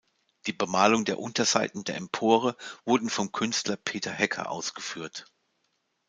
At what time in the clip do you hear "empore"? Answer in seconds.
1.95-2.57